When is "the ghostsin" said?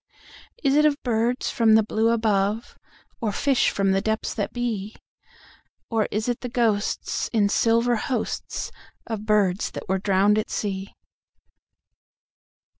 6.41-7.51